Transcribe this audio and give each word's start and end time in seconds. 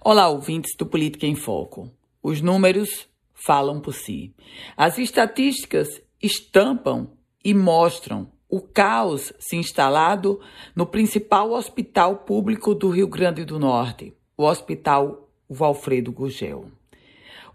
Olá, 0.00 0.28
ouvintes 0.28 0.76
do 0.76 0.86
Política 0.86 1.26
em 1.26 1.34
Foco. 1.34 1.90
Os 2.22 2.40
números 2.40 3.08
falam 3.34 3.80
por 3.80 3.92
si. 3.92 4.32
As 4.76 4.96
estatísticas 4.96 6.00
estampam 6.22 7.10
e 7.44 7.52
mostram 7.52 8.28
o 8.48 8.60
caos 8.60 9.32
se 9.40 9.56
instalado 9.56 10.40
no 10.74 10.86
principal 10.86 11.50
hospital 11.50 12.18
público 12.18 12.76
do 12.76 12.90
Rio 12.90 13.08
Grande 13.08 13.44
do 13.44 13.58
Norte, 13.58 14.14
o 14.36 14.44
Hospital 14.44 15.28
Valfredo 15.50 16.12
Gugel. 16.12 16.70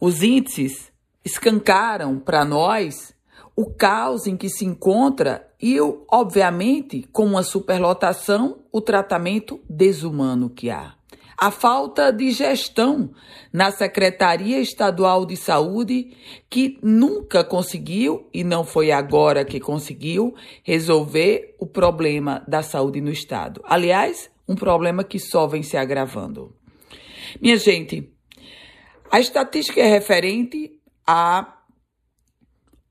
Os 0.00 0.20
índices 0.24 0.90
escancaram 1.24 2.18
para 2.18 2.44
nós 2.44 3.14
o 3.54 3.66
caos 3.72 4.26
em 4.26 4.36
que 4.36 4.48
se 4.48 4.64
encontra 4.64 5.48
e, 5.62 5.78
obviamente, 6.10 7.08
com 7.12 7.24
uma 7.24 7.44
superlotação, 7.44 8.64
o 8.72 8.80
tratamento 8.80 9.60
desumano 9.70 10.50
que 10.50 10.68
há 10.68 10.96
a 11.42 11.50
falta 11.50 12.12
de 12.12 12.30
gestão 12.30 13.10
na 13.52 13.72
Secretaria 13.72 14.60
Estadual 14.60 15.26
de 15.26 15.36
Saúde, 15.36 16.16
que 16.48 16.78
nunca 16.80 17.42
conseguiu, 17.42 18.28
e 18.32 18.44
não 18.44 18.62
foi 18.62 18.92
agora 18.92 19.44
que 19.44 19.58
conseguiu, 19.58 20.36
resolver 20.62 21.56
o 21.58 21.66
problema 21.66 22.44
da 22.46 22.62
saúde 22.62 23.00
no 23.00 23.10
Estado. 23.10 23.60
Aliás, 23.64 24.30
um 24.48 24.54
problema 24.54 25.02
que 25.02 25.18
só 25.18 25.48
vem 25.48 25.64
se 25.64 25.76
agravando. 25.76 26.54
Minha 27.40 27.56
gente, 27.56 28.08
a 29.10 29.18
estatística 29.18 29.80
é 29.80 29.86
referente 29.86 30.80
a 31.04 31.58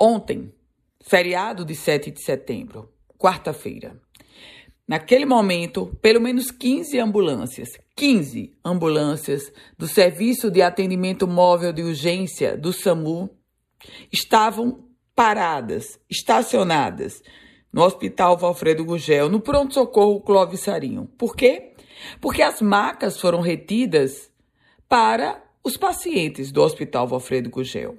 ontem, 0.00 0.54
feriado 1.02 1.66
de 1.66 1.74
7 1.74 2.10
de 2.12 2.22
setembro, 2.22 2.90
quarta-feira. 3.18 4.00
Naquele 4.88 5.26
momento, 5.26 5.94
pelo 6.00 6.18
menos 6.18 6.50
15 6.50 6.98
ambulâncias, 6.98 7.68
15 7.94 8.56
ambulâncias 8.64 9.52
do 9.76 9.86
Serviço 9.86 10.50
de 10.50 10.62
Atendimento 10.62 11.28
Móvel 11.28 11.74
de 11.74 11.82
Urgência 11.82 12.56
do 12.56 12.72
SAMU 12.72 13.28
estavam 14.10 14.88
paradas, 15.14 16.00
estacionadas 16.08 17.22
no 17.70 17.82
Hospital 17.82 18.38
Valfredo 18.38 18.82
Gugel, 18.82 19.28
no 19.28 19.40
pronto-socorro 19.40 20.22
Clóvis 20.22 20.60
Sarinho. 20.60 21.06
Por 21.18 21.36
quê? 21.36 21.74
Porque 22.18 22.40
as 22.40 22.62
macas 22.62 23.20
foram 23.20 23.42
retidas 23.42 24.32
para 24.88 25.44
os 25.62 25.76
pacientes 25.76 26.50
do 26.50 26.62
Hospital 26.62 27.06
Valfredo 27.06 27.50
Gugel. 27.50 27.98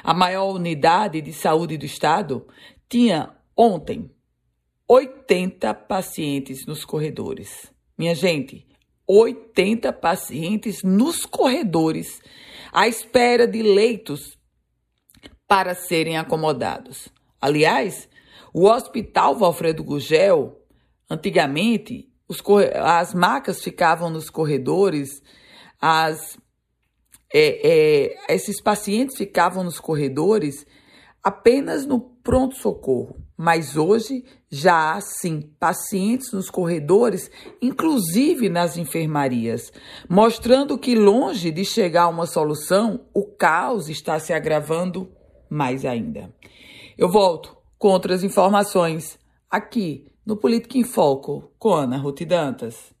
A 0.00 0.14
maior 0.14 0.54
unidade 0.54 1.20
de 1.20 1.32
saúde 1.32 1.76
do 1.76 1.84
estado 1.84 2.46
tinha 2.88 3.34
ontem 3.56 4.08
80 4.88 5.72
pacientes 5.74 6.66
nos 6.66 6.84
corredores. 6.84 7.72
Minha 7.96 8.14
gente, 8.14 8.66
80 9.06 9.92
pacientes 9.92 10.82
nos 10.82 11.24
corredores 11.24 12.20
à 12.72 12.88
espera 12.88 13.46
de 13.46 13.62
leitos 13.62 14.38
para 15.46 15.74
serem 15.74 16.16
acomodados. 16.16 17.08
Aliás, 17.40 18.08
o 18.52 18.66
Hospital 18.66 19.36
Valfredo 19.36 19.84
Gugel, 19.84 20.60
antigamente, 21.10 22.10
os, 22.28 22.42
as 22.74 23.14
macas 23.14 23.62
ficavam 23.62 24.10
nos 24.10 24.30
corredores, 24.30 25.22
as, 25.80 26.38
é, 27.32 27.68
é, 27.68 28.34
esses 28.34 28.60
pacientes 28.60 29.16
ficavam 29.16 29.64
nos 29.64 29.78
corredores 29.78 30.66
apenas 31.22 31.86
no 31.86 32.00
pronto-socorro, 32.00 33.23
mas 33.36 33.76
hoje 33.76 34.24
já 34.50 34.94
há 34.94 35.00
sim 35.00 35.50
pacientes 35.58 36.32
nos 36.32 36.48
corredores, 36.48 37.30
inclusive 37.60 38.48
nas 38.48 38.76
enfermarias, 38.76 39.72
mostrando 40.08 40.78
que 40.78 40.94
longe 40.94 41.50
de 41.50 41.64
chegar 41.64 42.04
a 42.04 42.08
uma 42.08 42.26
solução, 42.26 43.06
o 43.12 43.24
caos 43.24 43.88
está 43.88 44.18
se 44.18 44.32
agravando 44.32 45.10
mais 45.50 45.84
ainda. 45.84 46.32
Eu 46.96 47.08
volto 47.08 47.56
com 47.76 47.88
outras 47.88 48.22
informações 48.22 49.18
aqui 49.50 50.06
no 50.24 50.36
Política 50.36 50.78
em 50.78 50.84
Foco 50.84 51.52
com 51.58 51.74
Ana 51.74 51.98
Ruth 51.98 52.22
Dantas. 52.22 52.94